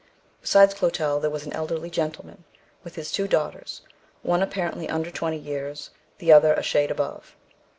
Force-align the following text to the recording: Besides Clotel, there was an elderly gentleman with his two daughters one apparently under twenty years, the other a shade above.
Besides 0.41 0.73
Clotel, 0.73 1.21
there 1.21 1.29
was 1.29 1.45
an 1.45 1.53
elderly 1.53 1.91
gentleman 1.91 2.43
with 2.83 2.95
his 2.95 3.11
two 3.11 3.27
daughters 3.27 3.81
one 4.23 4.41
apparently 4.41 4.89
under 4.89 5.11
twenty 5.11 5.37
years, 5.37 5.91
the 6.17 6.31
other 6.31 6.55
a 6.55 6.63
shade 6.63 6.89
above. 6.89 7.35